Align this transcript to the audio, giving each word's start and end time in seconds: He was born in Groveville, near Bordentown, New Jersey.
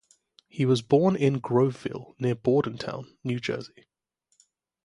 He 0.47 0.65
was 0.65 0.81
born 0.81 1.15
in 1.15 1.39
Groveville, 1.39 2.15
near 2.17 2.33
Bordentown, 2.33 3.19
New 3.23 3.39
Jersey. 3.39 3.85